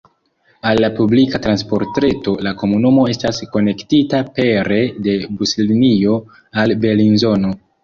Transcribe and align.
Al 0.69 0.79
la 0.85 0.87
publika 0.99 1.41
transportreto 1.43 2.33
la 2.47 2.53
komunumo 2.63 3.03
estas 3.13 3.43
konektita 3.57 4.23
pere 4.41 4.81
de 5.11 5.17
buslinio 5.37 6.19
al 6.65 6.77
Belinzono. 6.89 7.57